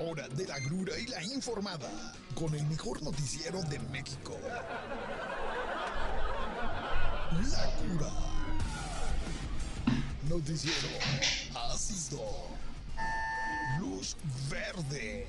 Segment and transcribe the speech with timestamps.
[0.00, 1.90] hora de la grura y la informada
[2.34, 4.36] con el mejor noticiero de México.
[7.50, 8.10] La cura.
[10.28, 10.88] Noticiero
[11.54, 12.20] ácido.
[13.78, 14.16] Luz
[14.48, 15.28] verde.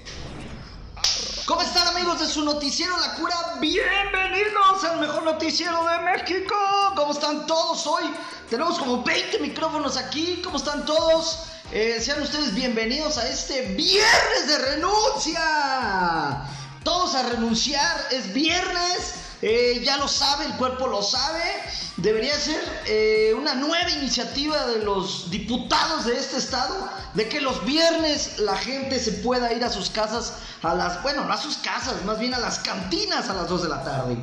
[1.46, 3.36] ¿Cómo están amigos de su noticiero La Cura?
[3.60, 6.56] Bienvenidos al mejor noticiero de México.
[6.96, 8.04] ¿Cómo están todos hoy?
[8.50, 10.42] Tenemos como 20 micrófonos aquí.
[10.44, 11.48] ¿Cómo están todos?
[11.74, 16.44] Eh, sean ustedes bienvenidos a este viernes de renuncia.
[16.84, 18.08] Todos a renunciar.
[18.12, 19.21] Es viernes.
[19.42, 21.42] Eh, ya lo sabe, el cuerpo lo sabe.
[21.98, 27.66] Debería ser eh, una nueva iniciativa de los diputados de este estado de que los
[27.66, 31.58] viernes la gente se pueda ir a sus casas a las, bueno, no a sus
[31.58, 34.18] casas, más bien a las cantinas a las 2 de la tarde.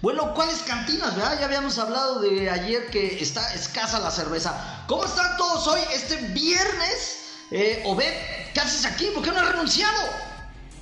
[0.00, 1.14] Bueno, ¿cuáles cantinas?
[1.16, 4.82] Ya habíamos hablado de ayer que está escasa la cerveza.
[4.86, 7.20] ¿Cómo están todos hoy este viernes?
[7.50, 9.06] Eh, Obed, ¿qué haces aquí?
[9.14, 10.02] ¿Por qué no has renunciado?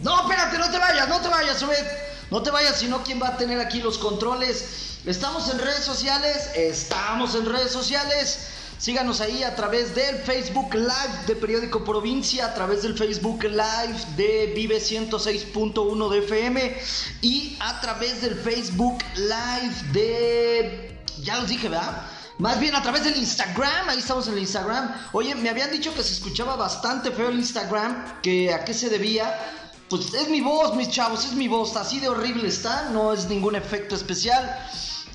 [0.01, 2.12] No, espérate, no te vayas, no te vayas, Obed.
[2.33, 4.65] No te vayas, sino quién va a tener aquí los controles.
[5.05, 8.39] Estamos en redes sociales, estamos en redes sociales.
[8.79, 14.07] Síganos ahí a través del Facebook Live de Periódico Provincia, a través del Facebook Live
[14.17, 16.83] de Vive 106.1 de FM
[17.21, 21.05] y a través del Facebook Live de...
[21.21, 22.03] Ya los dije, ¿verdad?
[22.39, 24.91] Más bien a través del Instagram, ahí estamos en el Instagram.
[25.13, 28.89] Oye, me habían dicho que se escuchaba bastante feo el Instagram, que a qué se
[28.89, 29.62] debía.
[29.93, 31.77] Pues es mi voz, mis chavos, es mi voz.
[31.77, 34.59] Así de horrible está, no es ningún efecto especial.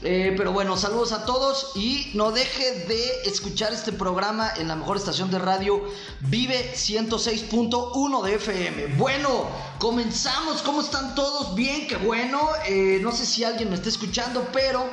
[0.03, 4.75] Eh, pero bueno, saludos a todos y no deje de escuchar este programa en la
[4.75, 5.83] mejor estación de radio
[6.19, 8.97] Vive 106.1 de FM.
[8.97, 9.47] Bueno,
[9.79, 10.61] comenzamos.
[10.61, 11.55] ¿Cómo están todos?
[11.55, 12.47] Bien, qué bueno.
[12.67, 14.87] Eh, no sé si alguien me está escuchando, pero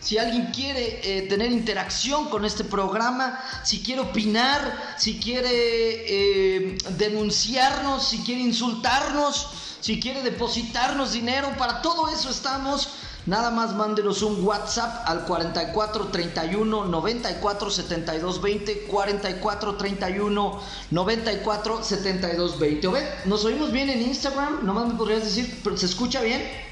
[0.00, 8.08] si alguien quiere eh, tener interacción con este programa, si quiere opinar, si quiere denunciarnos,
[8.08, 9.48] si quiere insultarnos,
[9.80, 12.88] si quiere depositarnos dinero, para todo eso estamos.
[13.28, 18.80] Nada más mándenos un WhatsApp al 44 31 94 72 20.
[18.84, 22.86] 44 31 94 72 20.
[22.86, 22.94] ¿O
[23.26, 24.64] ¿Nos oímos bien en Instagram?
[24.64, 26.67] Nomás me podrías decir, ¿pero se escucha bien?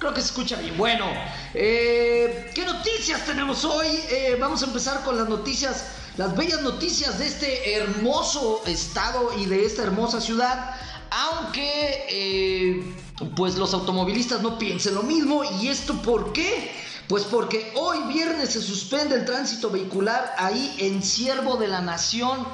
[0.00, 0.78] Creo que se escucha bien.
[0.78, 1.04] Bueno,
[1.52, 3.86] eh, ¿qué noticias tenemos hoy?
[4.08, 9.44] Eh, vamos a empezar con las noticias, las bellas noticias de este hermoso estado y
[9.44, 10.74] de esta hermosa ciudad.
[11.10, 12.94] Aunque, eh,
[13.36, 15.42] pues los automovilistas no piensen lo mismo.
[15.60, 16.72] ¿Y esto por qué?
[17.06, 22.46] Pues porque hoy viernes se suspende el tránsito vehicular ahí en Siervo de la Nación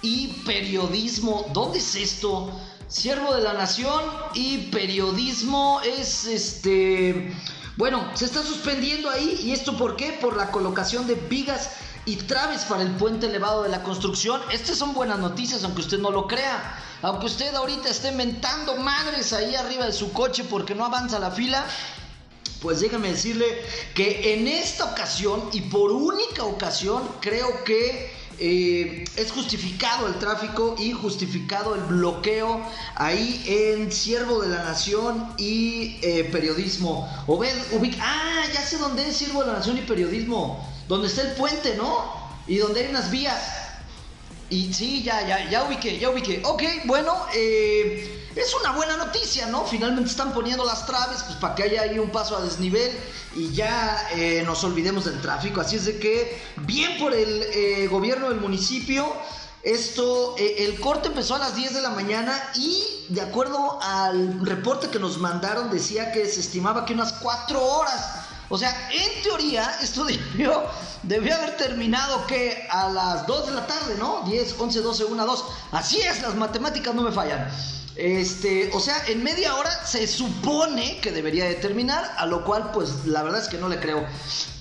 [0.00, 1.50] y Periodismo.
[1.52, 2.50] ¿Dónde es esto?
[2.94, 7.34] Siervo de la Nación y Periodismo es este...
[7.76, 9.40] Bueno, se está suspendiendo ahí.
[9.42, 10.12] ¿Y esto por qué?
[10.12, 11.70] Por la colocación de vigas
[12.06, 14.40] y traves para el puente elevado de la construcción.
[14.52, 16.80] Estas son buenas noticias, aunque usted no lo crea.
[17.02, 21.32] Aunque usted ahorita esté mentando madres ahí arriba de su coche porque no avanza la
[21.32, 21.66] fila,
[22.62, 23.60] pues déjame decirle
[23.96, 30.76] que en esta ocasión y por única ocasión creo que eh, es justificado el tráfico
[30.78, 32.60] y justificado el bloqueo
[32.94, 37.08] ahí en Siervo de la Nación y eh, Periodismo.
[38.00, 40.68] ah, ya sé dónde es Siervo de la Nación y Periodismo.
[40.88, 42.12] Donde está el puente, ¿no?
[42.46, 43.40] Y donde hay unas vías.
[44.50, 46.42] Y sí, ya, ya, ya ubiqué, ya ubiqué.
[46.44, 49.64] Ok, bueno, eh, es una buena noticia, ¿no?
[49.64, 52.90] Finalmente están poniendo las traves, pues para que haya ahí un paso a desnivel
[53.34, 55.60] y ya eh, nos olvidemos del tráfico.
[55.60, 59.12] Así es de que, bien por el eh, gobierno del municipio.
[59.62, 64.90] Esto, el corte empezó a las 10 de la mañana y de acuerdo al reporte
[64.90, 69.78] que nos mandaron decía que se estimaba que unas 4 horas o sea, en teoría,
[69.82, 70.64] esto debió,
[71.02, 74.22] debió haber terminado que a las 2 de la tarde, ¿no?
[74.26, 75.44] 10, 11, 12, 1, 2.
[75.72, 77.48] Así es, las matemáticas no me fallan.
[77.96, 82.72] Este, o sea, en media hora se supone que debería de terminar, a lo cual,
[82.72, 84.04] pues, la verdad es que no le creo.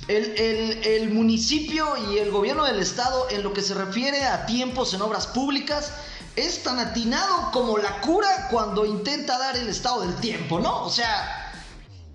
[0.08, 0.38] El,
[0.86, 5.02] el, municipio y el gobierno del estado, en lo que se refiere a tiempos en
[5.02, 5.94] obras públicas,
[6.36, 10.84] es tan atinado como la cura cuando intenta dar el estado del tiempo, ¿no?
[10.84, 11.54] O sea,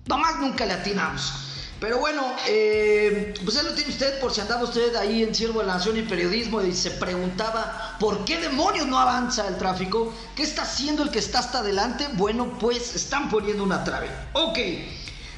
[0.05, 1.48] nomás nunca le atinamos.
[1.79, 5.61] Pero bueno, eh, pues ya lo tiene usted por si andaba usted ahí en Siervo
[5.61, 10.13] de la Nación y Periodismo y se preguntaba por qué demonios no avanza el tráfico,
[10.35, 12.09] qué está haciendo el que está hasta adelante.
[12.13, 14.09] Bueno, pues están poniendo una trave.
[14.33, 14.57] Ok,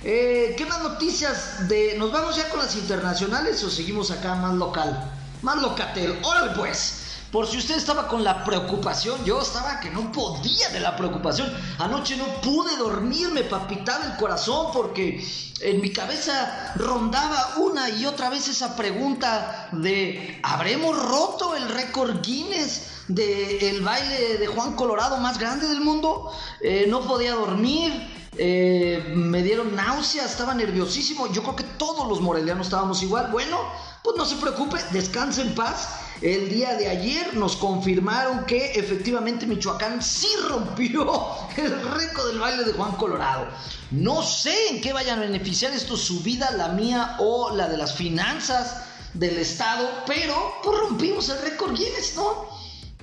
[0.03, 1.95] eh, ¿qué más noticias de...
[1.99, 5.11] ¿Nos vamos ya con las internacionales o seguimos acá más local?
[5.43, 6.17] Más locatel.
[6.23, 7.01] Órale pues.
[7.31, 11.49] Por si usted estaba con la preocupación, yo estaba que no podía de la preocupación.
[11.79, 15.25] Anoche no pude dormir, me palpitaba el corazón porque
[15.61, 22.21] en mi cabeza rondaba una y otra vez esa pregunta de ¿habremos roto el récord
[22.21, 26.31] Guinness del baile de Juan Colorado más grande del mundo.
[26.61, 28.19] Eh, no podía dormir.
[28.37, 31.31] Eh, me dieron náuseas, estaba nerviosísimo.
[31.31, 33.29] Yo creo que todos los morelianos estábamos igual.
[33.31, 33.57] Bueno,
[34.03, 35.89] pues no se preocupe, descanse en paz.
[36.21, 41.11] El día de ayer nos confirmaron que efectivamente Michoacán sí rompió
[41.57, 43.47] el récord del baile de Juan Colorado.
[43.89, 47.77] No sé en qué vayan a beneficiar esto su vida, la mía o la de
[47.77, 48.83] las finanzas
[49.15, 52.47] del Estado, pero pues rompimos el récord Guinness, ¿no?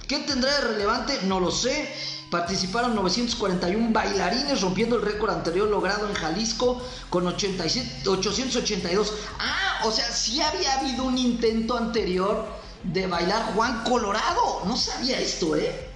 [0.06, 1.18] ¿Qué tendrá de relevante?
[1.24, 1.92] No lo sé.
[2.30, 6.80] Participaron 941 bailarines rompiendo el récord anterior logrado en Jalisco
[7.10, 9.12] con 87, 882.
[9.40, 14.62] Ah, o sea, sí había habido un intento anterior de bailar Juan Colorado.
[14.64, 15.88] No sabía esto, ¿eh?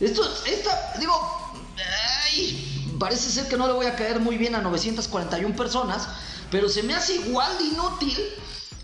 [0.00, 1.14] Esto, esta, digo,
[2.98, 6.08] parece ser que no le voy a caer muy bien a 941 personas,
[6.50, 8.18] pero se me hace igual de inútil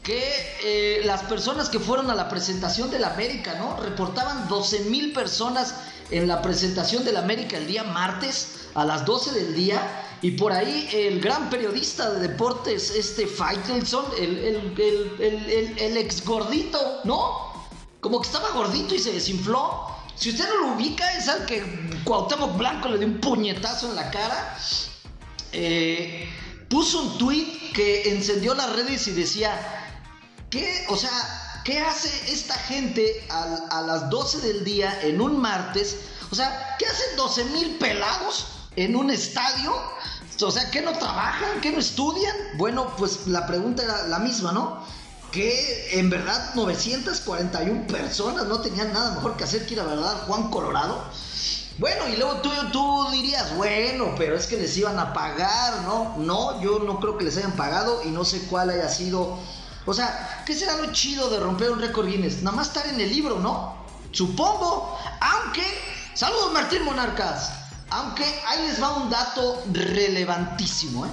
[0.02, 0.22] que
[0.62, 3.76] eh, las personas que fueron a la presentación de la América, ¿no?
[3.82, 5.74] Reportaban 12 mil personas
[6.10, 9.80] en la presentación de la América el día martes a las 12 del día.
[10.22, 14.38] Y por ahí el gran periodista de deportes, este Faitelson, el,
[14.78, 17.68] el, el, ex gordito, ¿no?
[18.00, 19.94] Como que estaba gordito y se desinfló.
[20.14, 21.62] Si usted no lo ubica, es al que
[22.04, 24.58] Cuauhtémoc Blanco le dio un puñetazo en la cara.
[25.52, 26.28] Eh,
[26.68, 29.76] puso un tweet que encendió las redes y decía,
[30.50, 30.86] ¿Qué?
[30.88, 31.10] O sea,
[31.64, 35.96] ¿qué hace esta gente a, las 12 del día en un martes?
[36.30, 38.46] O sea, ¿qué hacen 12 mil pelados
[38.76, 39.74] en un estadio?
[40.40, 41.60] O sea, ¿qué no trabajan?
[41.60, 42.36] ¿Qué no estudian?
[42.56, 44.84] Bueno, pues la pregunta era la misma, ¿no?
[45.32, 50.26] Que en verdad 941 personas no tenían nada mejor que hacer que ir a verdad
[50.26, 51.02] Juan Colorado.
[51.78, 56.16] Bueno, y luego tú, tú dirías, bueno, pero es que les iban a pagar, ¿no?
[56.18, 59.38] No, yo no creo que les hayan pagado y no sé cuál haya sido
[59.86, 62.42] o sea, ¿qué será lo chido de romper un récord Guinness?
[62.42, 63.76] Nada más estar en el libro, ¿no?
[64.10, 65.62] Supongo, aunque...
[66.14, 67.52] Saludos Martín Monarcas.
[67.90, 71.10] Aunque ahí les va un dato relevantísimo, ¿eh?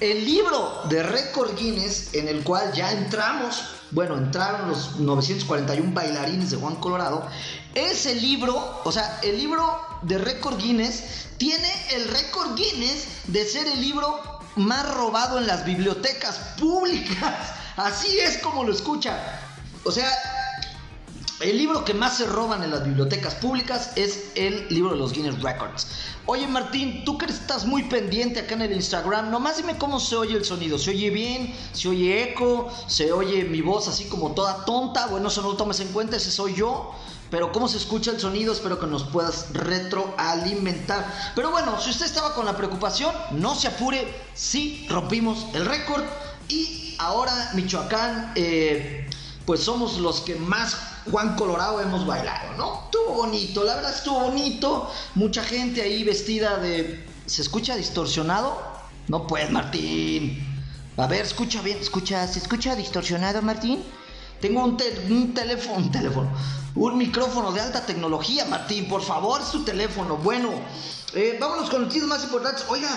[0.00, 6.50] El libro de récord Guinness en el cual ya entramos, bueno, entraron los 941 bailarines
[6.50, 7.28] de Juan Colorado,
[7.74, 13.66] ese libro, o sea, el libro de récord Guinness tiene el récord Guinness de ser
[13.66, 17.52] el libro más robado en las bibliotecas públicas.
[17.76, 19.40] Así es como lo escucha.
[19.84, 20.10] O sea,
[21.40, 25.12] el libro que más se roban en las bibliotecas públicas es el libro de los
[25.12, 25.86] Guinness Records.
[26.26, 30.16] Oye Martín, tú que estás muy pendiente acá en el Instagram, nomás dime cómo se
[30.16, 30.78] oye el sonido.
[30.78, 31.54] ¿Se oye bien?
[31.72, 32.70] ¿Se oye eco?
[32.88, 35.06] ¿Se oye mi voz así como toda tonta?
[35.06, 36.92] Bueno, eso no lo tomes en cuenta, ese soy yo.
[37.30, 41.32] Pero cómo se escucha el sonido, espero que nos puedas retroalimentar.
[41.34, 46.02] Pero bueno, si usted estaba con la preocupación, no se apure, sí rompimos el récord
[46.48, 49.08] y ahora Michoacán, eh,
[49.46, 52.84] pues somos los que más Juan Colorado hemos bailado, ¿no?
[52.84, 54.90] Estuvo bonito, la verdad estuvo bonito.
[55.14, 57.06] Mucha gente ahí vestida de...
[57.26, 58.60] ¿Se escucha distorsionado?
[59.08, 60.46] No pues, Martín.
[60.96, 63.82] A ver, escucha bien, escucha, ¿se escucha distorsionado, Martín?
[64.40, 64.78] Tengo un,
[65.10, 66.30] un teléfono, un teléfono,
[66.74, 70.16] un micrófono de alta tecnología, Martín, por favor, su teléfono.
[70.16, 70.50] Bueno,
[71.14, 72.64] eh, vámonos con noticias más importantes.
[72.68, 72.88] Oiga,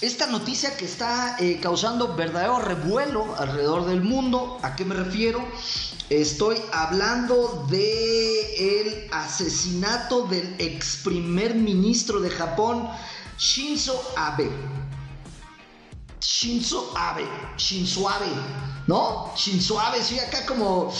[0.00, 5.44] esta noticia que está eh, causando verdadero revuelo alrededor del mundo, ¿a qué me refiero?
[6.10, 12.88] Estoy hablando de el asesinato del ex primer ministro de Japón,
[13.38, 14.50] Shinzo Abe.
[16.24, 17.26] Shinzo Abe,
[17.58, 18.32] Shinzo Abe,
[18.86, 19.30] ¿no?
[19.36, 20.90] Shinzo Abe, soy acá como...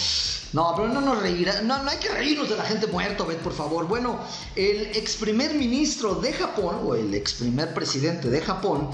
[0.53, 3.53] No, pero no nos reirá, no, no hay que reírnos de la gente muerta, por
[3.53, 3.89] favor.
[3.89, 4.21] Bueno,
[4.55, 8.91] el ex primer ministro de Japón, o el ex primer presidente de Japón,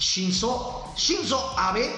[0.00, 1.94] Shinzo, Shinzo Abe,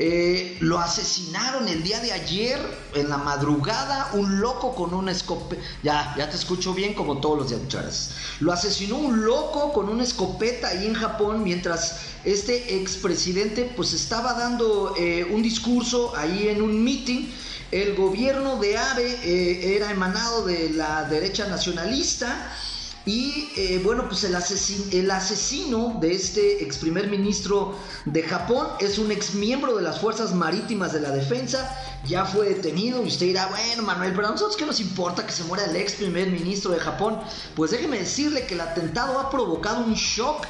[0.00, 2.60] eh, lo asesinaron el día de ayer,
[2.94, 5.60] en la madrugada, un loco con una escopeta.
[5.82, 10.04] Ya, ya te escucho bien como todos los días, Lo asesinó un loco con una
[10.04, 16.62] escopeta ahí en Japón mientras este expresidente pues estaba dando eh, un discurso ahí en
[16.62, 17.26] un meeting.
[17.72, 22.52] El gobierno de Abe eh, era emanado de la derecha nacionalista
[23.08, 24.36] y eh, bueno, pues el,
[24.92, 27.74] el asesino de este ex primer ministro
[28.04, 31.74] de Japón es un ex miembro de las Fuerzas Marítimas de la Defensa.
[32.06, 35.32] Ya fue detenido y usted dirá, bueno Manuel, pero a nosotros qué nos importa que
[35.32, 37.18] se muera el ex primer ministro de Japón.
[37.56, 40.46] Pues déjeme decirle que el atentado ha provocado un shock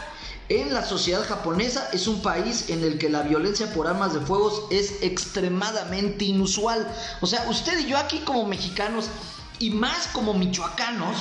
[0.48, 4.20] en la sociedad japonesa es un país en el que la violencia por armas de
[4.20, 6.88] fuego es extremadamente inusual.
[7.20, 9.04] O sea, usted y yo aquí como mexicanos
[9.60, 11.18] y más como michoacanos,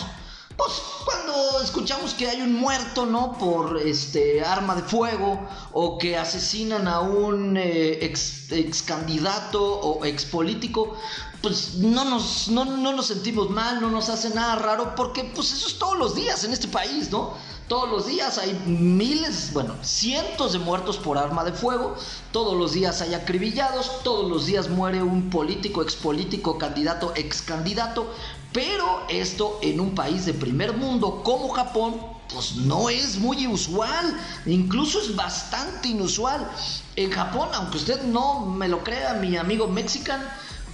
[0.57, 3.37] pues cuando escuchamos que hay un muerto, ¿no?
[3.37, 10.03] Por este arma de fuego o que asesinan a un eh, ex, ex, candidato o
[10.03, 10.95] ex político,
[11.41, 15.51] pues no nos, no, no nos sentimos mal, no nos hace nada raro porque pues
[15.51, 17.35] eso es todos los días en este país, ¿no?
[17.67, 21.95] Todos los días hay miles, bueno, cientos de muertos por arma de fuego,
[22.31, 28.07] todos los días hay acribillados, todos los días muere un político, expolítico, candidato, ex candidato,
[28.53, 31.95] pero esto en un país de primer mundo como Japón,
[32.33, 36.49] pues no es muy usual, incluso es bastante inusual.
[36.95, 40.21] En Japón, aunque usted no me lo crea, mi amigo mexican,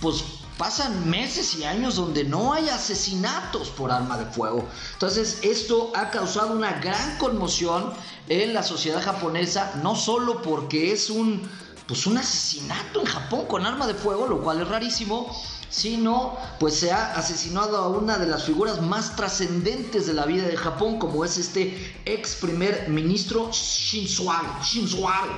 [0.01, 0.23] pues
[0.57, 4.65] pasan meses y años donde no hay asesinatos por arma de fuego.
[4.93, 7.93] Entonces esto ha causado una gran conmoción
[8.29, 11.49] en la sociedad japonesa, no solo porque es un,
[11.87, 15.35] pues un asesinato en Japón con arma de fuego, lo cual es rarísimo,
[15.73, 20.43] sino pues se ha asesinado a una de las figuras más trascendentes de la vida
[20.43, 24.49] de Japón, como es este ex primer ministro Shinzo Abe.
[24.63, 25.31] Shinzo Abe.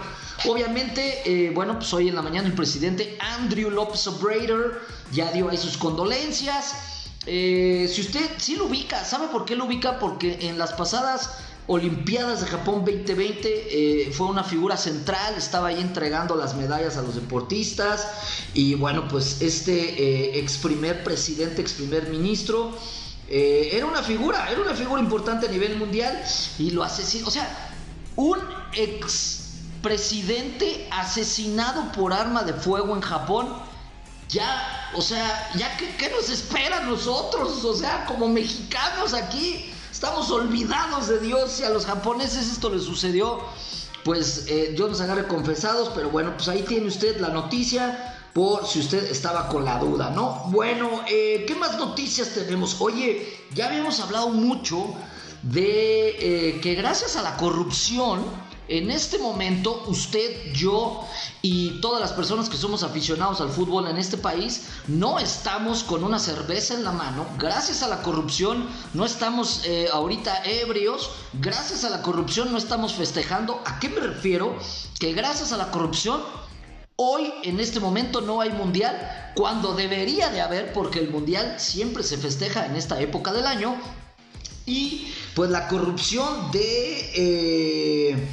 [0.50, 4.82] Obviamente, eh, bueno, pues hoy en la mañana el presidente Andrew López Obrador
[5.13, 6.75] ya dio ahí sus condolencias.
[7.25, 10.00] Eh, si usted sí lo ubica, ¿sabe por qué lo ubica?
[10.00, 11.30] Porque en las pasadas
[11.67, 17.01] Olimpiadas de Japón 2020 eh, fue una figura central, estaba ahí entregando las medallas a
[17.01, 18.07] los deportistas
[18.53, 22.72] y bueno, pues este ex primer presidente, ex primer ministro,
[23.27, 26.24] era una figura, era una figura importante a nivel mundial
[26.60, 27.74] y lo asesinó, o sea,
[28.15, 28.38] un
[28.74, 29.45] ex
[29.81, 33.48] presidente asesinado por arma de fuego en Japón,
[34.29, 37.63] ya, o sea, ya que, ¿qué nos espera a nosotros?
[37.63, 42.84] O sea, como mexicanos aquí, estamos olvidados de Dios y a los japoneses esto les
[42.84, 43.40] sucedió,
[44.04, 48.68] pues eh, yo nos agarre confesados, pero bueno, pues ahí tiene usted la noticia por
[48.68, 50.48] si usted estaba con la duda, ¿no?
[50.48, 52.75] Bueno, eh, ¿qué más noticias tenemos?
[52.82, 54.94] Oye, ya habíamos hablado mucho
[55.44, 58.25] de eh, que gracias a la corrupción,
[58.67, 61.05] en este momento, usted, yo
[61.41, 66.03] y todas las personas que somos aficionados al fútbol en este país, no estamos con
[66.03, 67.27] una cerveza en la mano.
[67.38, 71.12] Gracias a la corrupción, no estamos eh, ahorita ebrios.
[71.34, 73.62] Gracias a la corrupción, no estamos festejando.
[73.65, 74.57] ¿A qué me refiero?
[75.00, 76.22] Que gracias a la corrupción,
[76.98, 82.03] Hoy, en este momento, no hay mundial, cuando debería de haber, porque el mundial siempre
[82.03, 83.75] se festeja en esta época del año.
[84.65, 87.12] Y pues la corrupción de...
[87.15, 88.27] Eh,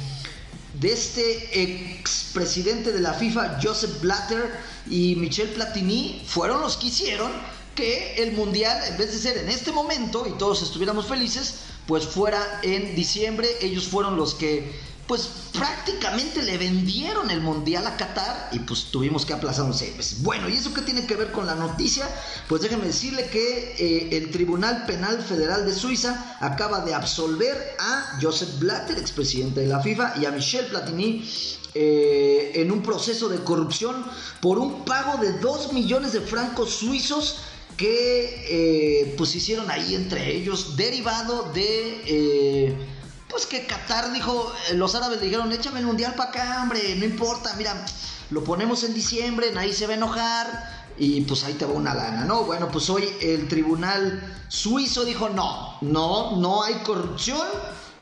[0.83, 4.51] de este expresidente de la FIFA, Joseph Blatter
[4.89, 7.31] y Michel Platini, fueron los que hicieron
[7.73, 11.55] que el mundial, en vez de ser en este momento y todos estuviéramos felices,
[11.87, 13.47] pues fuera en diciembre.
[13.61, 14.73] Ellos fueron los que
[15.07, 20.23] pues prácticamente le vendieron el mundial a Qatar y pues tuvimos que aplazarnos seis meses.
[20.23, 22.07] Bueno, ¿y eso qué tiene que ver con la noticia?
[22.47, 28.17] Pues déjeme decirle que eh, el Tribunal Penal Federal de Suiza acaba de absolver a
[28.21, 31.27] Joseph Blatter, expresidente de la FIFA, y a Michel Platini
[31.73, 34.05] eh, en un proceso de corrupción
[34.41, 37.39] por un pago de 2 millones de francos suizos
[37.75, 42.92] que eh, pues hicieron ahí entre ellos derivado de
[43.33, 47.03] pues que Qatar dijo, eh, los árabes dijeron, échame el mundial para acá, hombre, no
[47.03, 47.83] importa, mira,
[48.29, 51.95] lo ponemos en diciembre, nadie se va a enojar y pues ahí te va una
[51.95, 52.43] lana, ¿no?
[52.43, 57.47] Bueno, pues hoy el tribunal suizo dijo, no, no, no hay corrupción,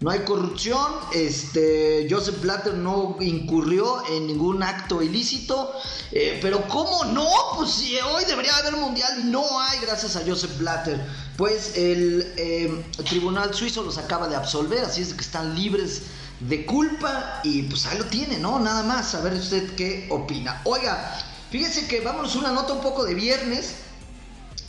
[0.01, 5.72] no hay corrupción, este, Joseph Blatter no incurrió en ningún acto ilícito,
[6.12, 7.27] eh, pero ¿cómo no?
[7.55, 11.00] Pues si hoy debería haber mundial y no hay gracias a Joseph Blatter.
[11.38, 16.01] Pues el, eh, tribunal suizo los acaba de absolver, así es que están libres
[16.39, 18.60] de culpa y pues ahí lo tiene, ¿no?
[18.60, 20.62] Nada más, a ver usted qué opina.
[20.63, 21.15] Oiga,
[21.51, 23.75] fíjese que a una nota un poco de viernes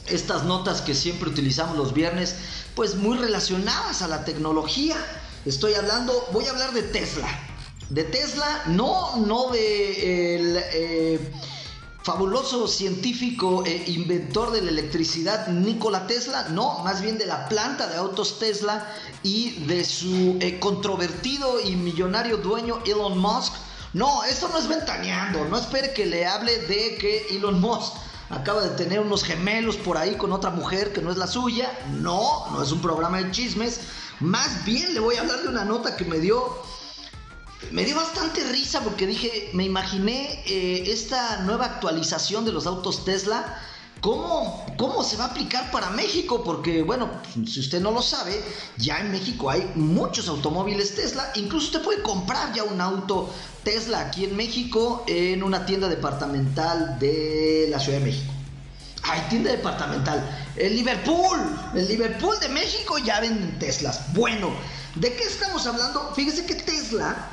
[0.07, 2.35] estas notas que siempre utilizamos los viernes,
[2.75, 4.97] pues muy relacionadas a la tecnología.
[5.45, 7.27] Estoy hablando, voy a hablar de Tesla.
[7.91, 11.33] De Tesla, no, no de el eh,
[12.05, 17.89] fabuloso científico e inventor de la electricidad Nikola Tesla, no, más bien de la planta
[17.89, 18.87] de autos Tesla
[19.25, 23.53] y de su eh, controvertido y millonario dueño Elon Musk.
[23.95, 27.95] No, esto no es ventaneando, no espere que le hable de que Elon Musk
[28.31, 31.71] acaba de tener unos gemelos por ahí con otra mujer que no es la suya.
[32.01, 33.81] No, no es un programa de chismes.
[34.23, 36.57] Más bien le voy a hablar de una nota que me dio.
[37.73, 43.05] Me dio bastante risa porque dije, me imaginé eh, esta nueva actualización de los autos
[43.05, 43.61] Tesla.
[44.00, 46.45] ¿Cómo, ¿Cómo se va a aplicar para México?
[46.45, 47.11] Porque, bueno,
[47.47, 48.41] si usted no lo sabe,
[48.76, 51.33] ya en México hay muchos automóviles Tesla.
[51.35, 53.29] Incluso usted puede comprar ya un auto
[53.64, 58.32] Tesla aquí en México en una tienda departamental de la Ciudad de México.
[59.02, 60.25] Ay, tienda departamental.
[60.56, 61.40] El Liverpool.
[61.75, 64.12] El Liverpool de México ya venden Teslas.
[64.12, 64.50] Bueno,
[64.94, 66.12] ¿de qué estamos hablando?
[66.14, 67.30] Fíjese que Tesla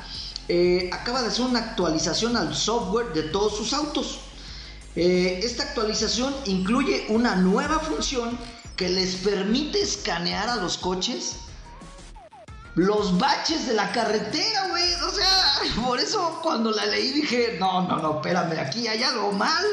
[0.48, 4.20] eh, acaba de hacer una actualización al software de todos sus autos.
[4.96, 8.36] Eh, esta actualización incluye una nueva función
[8.76, 11.36] que les permite escanear a los coches
[12.74, 14.94] los baches de la carretera, güey.
[14.94, 19.32] O sea, por eso cuando la leí dije, no, no, no, espérame, aquí hay algo
[19.32, 19.64] mal.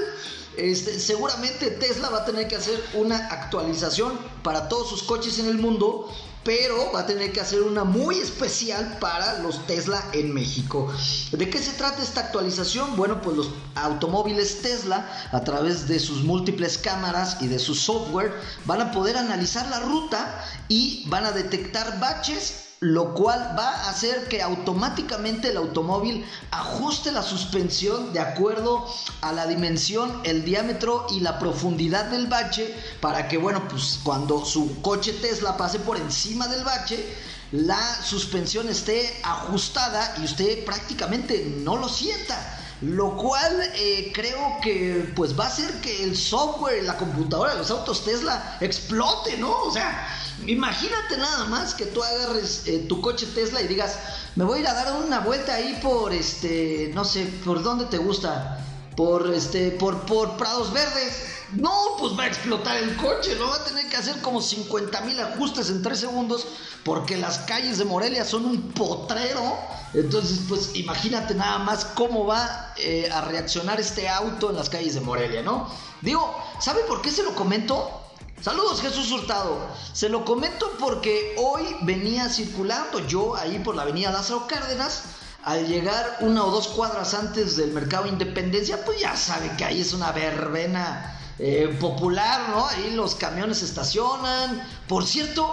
[0.58, 5.48] Este, seguramente Tesla va a tener que hacer una actualización para todos sus coches en
[5.48, 6.12] el mundo,
[6.44, 10.92] pero va a tener que hacer una muy especial para los Tesla en México.
[11.32, 12.96] ¿De qué se trata esta actualización?
[12.96, 18.34] Bueno, pues los automóviles Tesla, a través de sus múltiples cámaras y de su software,
[18.66, 23.90] van a poder analizar la ruta y van a detectar baches lo cual va a
[23.90, 28.88] hacer que automáticamente el automóvil ajuste la suspensión de acuerdo
[29.22, 34.46] a la dimensión, el diámetro y la profundidad del bache para que, bueno, pues cuando
[34.46, 37.04] su coche Tesla pase por encima del bache,
[37.52, 45.12] la suspensión esté ajustada y usted prácticamente no lo sienta lo cual eh, creo que
[45.16, 49.52] pues va a hacer que el software, la computadora de los autos Tesla explote, ¿no?
[49.64, 50.08] O sea,
[50.46, 53.98] imagínate nada más que tú agarres eh, tu coche Tesla y digas,
[54.36, 57.86] me voy a ir a dar una vuelta ahí por este, no sé, por dónde
[57.86, 58.64] te gusta,
[58.96, 61.24] por este, por, por Prados Verdes.
[61.54, 65.00] No, pues va a explotar el coche, lo va a tener que hacer como 50
[65.02, 66.46] mil ajustes en 3 segundos
[66.84, 69.58] porque las calles de Morelia son un potrero.
[69.94, 74.94] Entonces, pues imagínate nada más cómo va eh, a reaccionar este auto en las calles
[74.96, 75.70] de Morelia, ¿no?
[76.02, 78.07] Digo, ¿sabe por qué se lo comento?
[78.42, 79.68] Saludos Jesús Hurtado.
[79.94, 85.04] Se lo comento porque hoy venía circulando yo ahí por la avenida Lázaro Cárdenas.
[85.44, 89.82] Al llegar una o dos cuadras antes del mercado Independencia, pues ya sabe que ahí
[89.82, 92.68] es una verbena eh, popular, ¿no?
[92.68, 94.62] Ahí los camiones estacionan.
[94.88, 95.52] Por cierto,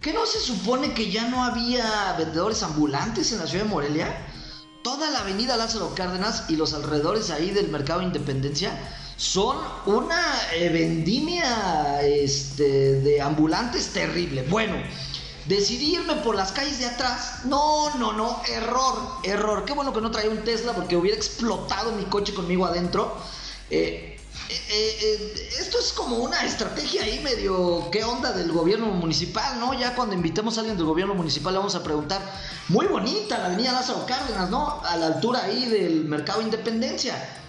[0.00, 4.26] ¿qué no se supone que ya no había vendedores ambulantes en la ciudad de Morelia?
[4.82, 8.72] Toda la avenida Lázaro Cárdenas y los alrededores ahí del mercado Independencia
[9.16, 9.56] son
[9.86, 10.22] una
[10.54, 14.42] eh, vendimia este, de ambulantes terrible.
[14.48, 14.74] Bueno,
[15.46, 17.44] decidí irme por las calles de atrás.
[17.44, 19.64] No, no, no, error, error.
[19.64, 23.16] Qué bueno que no traía un Tesla porque hubiera explotado mi coche conmigo adentro.
[23.70, 24.10] Eh,
[24.50, 29.72] eh, esto es como una estrategia ahí medio qué onda del gobierno municipal, ¿no?
[29.74, 32.20] Ya cuando invitemos a alguien del gobierno municipal le vamos a preguntar,
[32.68, 34.82] muy bonita la avenida Lázaro Cárdenas, ¿no?
[34.82, 37.42] A la altura ahí del Mercado Independencia.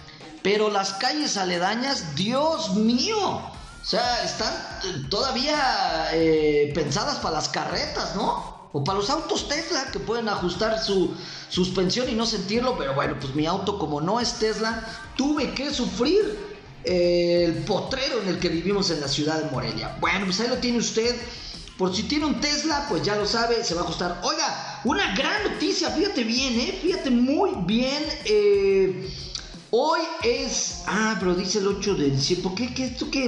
[0.46, 8.14] Pero las calles aledañas, Dios mío, o sea, están todavía eh, pensadas para las carretas,
[8.14, 8.68] ¿no?
[8.72, 11.12] O para los autos Tesla que pueden ajustar su
[11.48, 12.78] suspensión y no sentirlo.
[12.78, 16.38] Pero bueno, pues mi auto como no es Tesla, tuve que sufrir
[16.84, 19.96] el potrero en el que vivimos en la ciudad de Morelia.
[20.00, 21.16] Bueno, pues ahí lo tiene usted.
[21.76, 24.20] Por si tiene un Tesla, pues ya lo sabe, se va a ajustar.
[24.22, 26.78] Oiga, una gran noticia, fíjate bien, ¿eh?
[26.80, 28.04] Fíjate muy bien.
[28.24, 29.25] Eh,
[29.70, 30.84] Hoy es.
[30.86, 32.48] Ah, pero dice el 8 de diciembre.
[32.48, 32.72] ¿Por qué?
[32.72, 33.24] ¿Qué esto qué?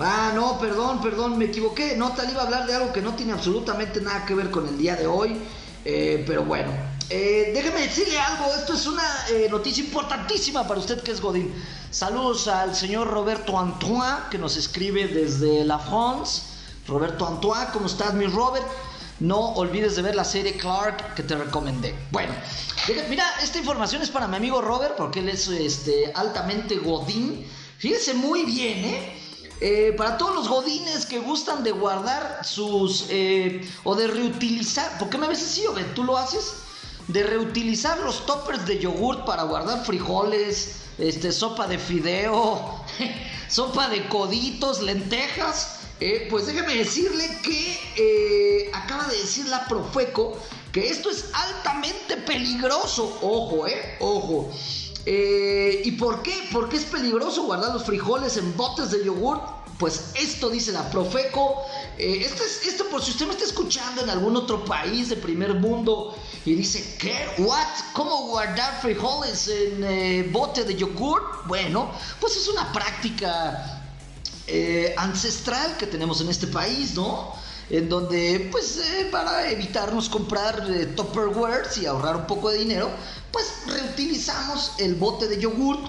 [0.00, 1.96] Ah, no, perdón, perdón, me equivoqué.
[1.96, 4.68] No, tal iba a hablar de algo que no tiene absolutamente nada que ver con
[4.68, 5.36] el día de hoy.
[5.84, 6.70] Eh, pero bueno,
[7.08, 8.52] eh, déjeme decirle algo.
[8.54, 11.52] Esto es una eh, noticia importantísima para usted que es Godín.
[11.90, 16.42] Saludos al señor Roberto Antoine, que nos escribe desde La France.
[16.86, 18.66] Roberto Antoine, ¿cómo estás, mi Robert?
[19.20, 21.94] No olvides de ver la serie Clark que te recomendé.
[22.10, 22.32] Bueno,
[23.08, 27.46] mira, esta información es para mi amigo Robert porque él es este, altamente godín.
[27.78, 29.12] Fíjese muy bien, ¿eh?
[29.60, 29.94] ¿eh?
[29.96, 33.06] para todos los godines que gustan de guardar sus...
[33.08, 34.98] Eh, o de reutilizar...
[34.98, 35.86] ¿Por qué me ves así, Obed?
[35.94, 36.54] ¿Tú lo haces?
[37.08, 42.84] De reutilizar los toppers de yogurt para guardar frijoles, este, sopa de fideo,
[43.48, 50.34] sopa de coditos, lentejas eh, pues déjeme decirle que acaba de decir la Profeco
[50.72, 53.18] que esto es altamente peligroso.
[53.22, 54.50] Ojo, eh, ojo.
[55.06, 56.48] Eh, ¿Y por qué?
[56.52, 59.40] ¿Por qué es peligroso guardar los frijoles en botes de yogur?
[59.78, 61.62] Pues esto dice la Profeco.
[61.96, 65.54] esto, es, esto por si usted me está escuchando en algún otro país de primer
[65.54, 67.28] mundo y dice, ¿qué?
[67.38, 67.66] ¿What?
[67.94, 71.22] ¿Cómo guardar frijoles en bote de yogur?
[71.46, 73.80] Bueno, pues es una práctica
[74.52, 77.32] eh, ancestral que tenemos en este país, ¿no?
[77.70, 80.94] En donde, pues, eh, para evitarnos comprar eh,
[81.80, 82.90] y ahorrar un poco de dinero,
[83.30, 85.80] pues reutilizamos el bote de yogurt,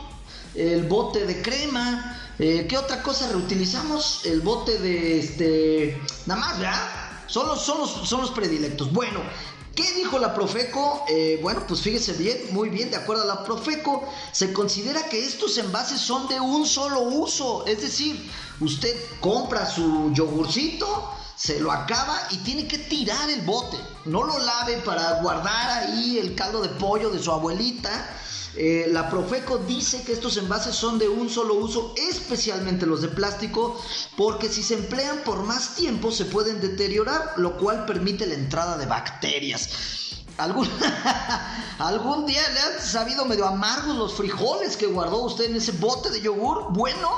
[0.55, 2.17] el bote de crema.
[2.37, 4.25] ¿Qué otra cosa reutilizamos?
[4.25, 6.01] El bote de este.
[6.25, 6.89] Nada más, ¿verdad?
[7.27, 8.91] Son los, son los, son los predilectos.
[8.91, 9.21] Bueno,
[9.75, 11.05] ¿Qué dijo la Profeco?
[11.07, 15.25] Eh, bueno, pues fíjese bien, muy bien, de acuerdo a la Profeco, se considera que
[15.25, 17.65] estos envases son de un solo uso.
[17.65, 21.09] Es decir, usted compra su yogurcito,
[21.41, 23.75] se lo acaba y tiene que tirar el bote.
[24.05, 28.15] No lo lave para guardar ahí el caldo de pollo de su abuelita.
[28.55, 33.07] Eh, la Profeco dice que estos envases son de un solo uso, especialmente los de
[33.07, 33.81] plástico,
[34.17, 38.77] porque si se emplean por más tiempo se pueden deteriorar, lo cual permite la entrada
[38.77, 39.69] de bacterias.
[40.37, 40.69] ¿Algún,
[41.79, 46.11] ¿Algún día le han sabido medio amargos los frijoles que guardó usted en ese bote
[46.11, 46.71] de yogur?
[46.71, 47.09] Bueno,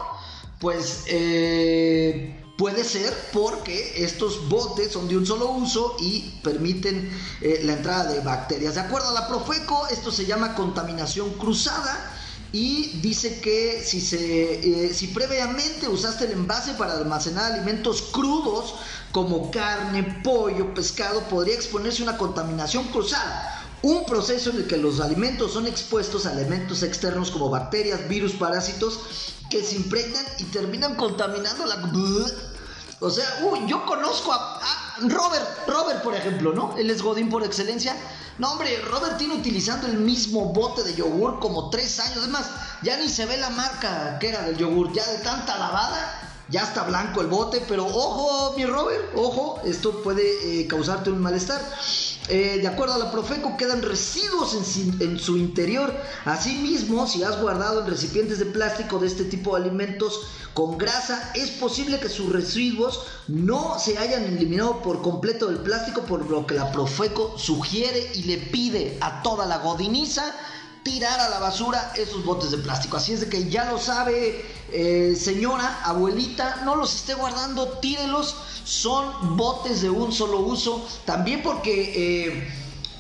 [0.60, 7.12] pues eh, Puede ser porque estos botes son de un solo uso y permiten
[7.42, 8.76] eh, la entrada de bacterias.
[8.76, 12.12] De acuerdo a la Profeco, esto se llama contaminación cruzada
[12.52, 18.76] y dice que si, eh, si previamente usaste el envase para almacenar alimentos crudos
[19.12, 23.53] como carne, pollo, pescado, podría exponerse a una contaminación cruzada.
[23.84, 28.32] Un proceso en el que los alimentos son expuestos a elementos externos como bacterias, virus,
[28.32, 29.02] parásitos
[29.50, 31.92] que se impregnan y terminan contaminando la...
[33.02, 34.62] O sea, uy, yo conozco a,
[35.02, 36.78] Robert, Robert por ejemplo, ¿no?
[36.78, 37.94] Él es Godín por excelencia.
[38.38, 42.24] No, hombre, Robert tiene utilizando el mismo bote de yogur como tres años.
[42.24, 42.50] Es más,
[42.84, 44.94] ya ni se ve la marca que era del yogur.
[44.94, 47.62] Ya de tanta lavada, ya está blanco el bote.
[47.68, 51.62] Pero ojo, mi Robert, ojo, esto puede eh, causarte un malestar.
[52.30, 54.56] Eh, de acuerdo a la Profeco, quedan residuos
[55.02, 55.94] en, su interior.
[56.24, 60.22] Asimismo, si has guardado en recipientes de plástico de este tipo de alimentos
[60.54, 66.04] con grasa, es posible que sus residuos no se hayan eliminado por completo del plástico,
[66.04, 70.34] por lo que la Profeco sugiere y le pide a toda la godiniza
[70.84, 72.98] tirar a la basura esos botes de plástico.
[72.98, 78.36] Así es de que ya lo sabe, eh, señora, abuelita, no los esté guardando, tírelos.
[78.66, 80.86] Son botes de un solo uso.
[81.06, 82.54] También porque, eh,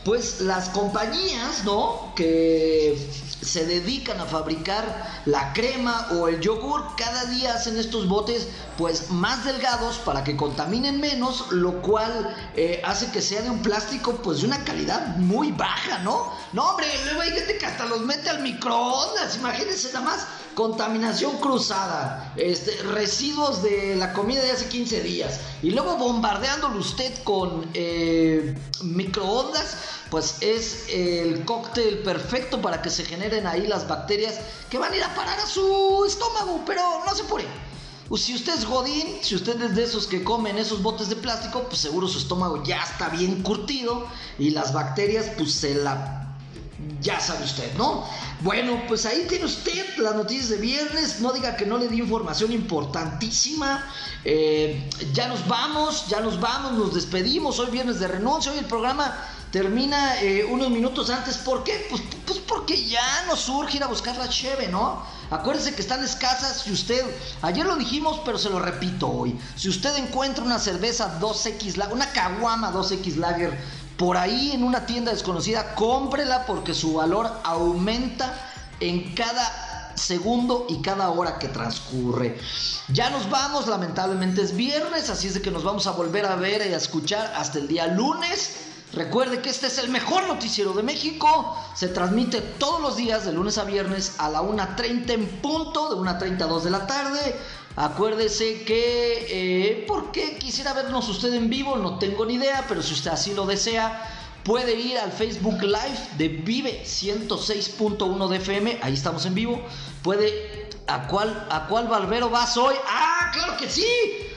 [0.03, 2.13] pues, las compañías, ¿no?
[2.15, 2.97] Que
[3.43, 9.09] se dedican a fabricar la crema o el yogur, cada día hacen estos botes pues
[9.09, 14.13] más delgados para que contaminen menos, lo cual eh, hace que sea de un plástico
[14.17, 16.33] pues de una calidad muy baja, ¿no?
[16.53, 21.37] No, hombre, luego hay gente que hasta los mete al microondas, imagínense nada más, contaminación
[21.39, 27.69] cruzada, este, residuos de la comida de hace 15 días, y luego bombardeándolo usted con
[27.73, 29.77] eh, microondas,
[30.13, 34.35] pues es el cóctel perfecto para que se generen ahí las bacterias
[34.69, 37.23] que van a ir a parar a su estómago, pero no se.
[38.07, 41.15] Pues si usted es godín, si usted es de esos que comen esos botes de
[41.15, 44.05] plástico, pues seguro su estómago ya está bien curtido
[44.37, 46.19] y las bacterias pues se la...
[47.01, 48.05] Ya sabe usted, ¿no?
[48.41, 51.21] Bueno, pues ahí tiene usted las noticias de viernes.
[51.21, 53.83] No diga que no le di información importantísima.
[54.25, 57.57] Eh, ya nos vamos, ya nos vamos, nos despedimos.
[57.57, 59.15] Hoy viernes de renuncia, hoy el programa
[59.53, 61.37] termina eh, unos minutos antes.
[61.37, 61.85] ¿Por qué?
[61.87, 65.03] Pues, pues, porque ya nos surge ir a buscar la cheve, ¿no?
[65.29, 66.63] Acuérdese que están escasas.
[66.63, 67.05] Si usted,
[67.43, 69.39] ayer lo dijimos, pero se lo repito hoy.
[69.55, 73.55] Si usted encuentra una cerveza 2X Lager, una caguama 2X Lager,
[73.95, 78.33] por ahí en una tienda desconocida, cómprela porque su valor aumenta
[78.79, 82.39] en cada segundo y cada hora que transcurre.
[82.87, 86.35] Ya nos vamos, lamentablemente es viernes, así es de que nos vamos a volver a
[86.37, 88.72] ver y a escuchar hasta el día lunes.
[88.93, 91.57] Recuerde que este es el mejor noticiero de México.
[91.73, 95.95] Se transmite todos los días de lunes a viernes a la 1.30 en punto, de
[95.95, 97.35] 1.30 a 2 de la tarde.
[97.75, 101.75] Acuérdese que, eh, ¿por qué quisiera vernos usted en vivo?
[101.75, 103.99] No tengo ni idea, pero si usted así lo desea,
[104.43, 108.79] puede ir al Facebook Live de Vive 106.1 de FM.
[108.83, 109.59] Ahí estamos en vivo.
[110.03, 112.75] Puede, ¿a cuál, a cuál barbero vas hoy?
[112.87, 113.87] ¡Ah, claro que sí!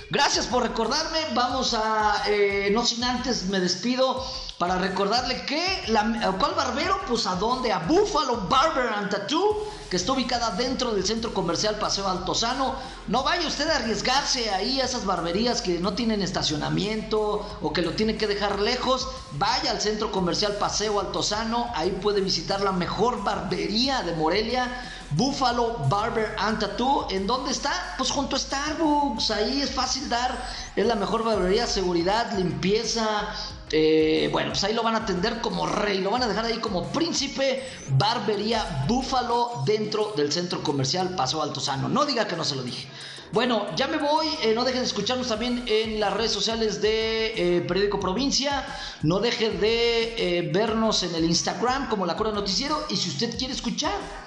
[0.09, 1.19] Gracias por recordarme.
[1.35, 4.25] Vamos a, eh, no sin antes me despido
[4.59, 6.99] para recordarle que, la, ¿cuál barbero?
[7.07, 7.73] Pues a dónde?
[7.73, 12.75] A Buffalo Barber and Tattoo, que está ubicada dentro del centro comercial Paseo Altozano.
[13.07, 17.83] No vaya usted a arriesgarse ahí a esas barberías que no tienen estacionamiento o que
[17.83, 19.07] lo tiene que dejar lejos.
[19.33, 24.71] Vaya al centro comercial Paseo Altozano, ahí puede visitar la mejor barbería de Morelia
[25.11, 27.07] Buffalo Barber and Tattoo.
[27.11, 27.95] ¿En dónde está?
[27.99, 29.31] Pues junto a Starbucks.
[29.31, 30.37] Ahí es fácil dar.
[30.75, 33.29] Es la mejor barbería, seguridad, limpieza.
[33.73, 36.01] Eh, bueno, pues ahí lo van a atender como rey.
[36.01, 37.63] Lo van a dejar ahí como príncipe.
[37.91, 41.89] Barbería Buffalo dentro del centro comercial Paso Altozano.
[41.89, 42.89] No diga que no se lo dije.
[43.33, 44.29] Bueno, ya me voy.
[44.43, 48.65] Eh, no dejen de escucharnos también en las redes sociales de eh, Periódico Provincia.
[49.03, 52.87] No dejen de vernos en el Instagram como La Cura Noticiero.
[52.89, 54.26] Y si usted quiere escuchar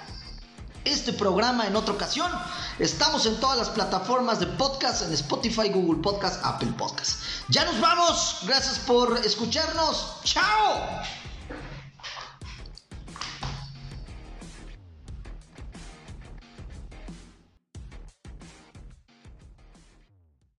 [0.84, 2.30] este programa en otra ocasión.
[2.78, 7.20] Estamos en todas las plataformas de podcast, en Spotify, Google Podcast, Apple Podcast.
[7.48, 8.38] Ya nos vamos.
[8.46, 10.16] Gracias por escucharnos.
[10.24, 11.02] Chao.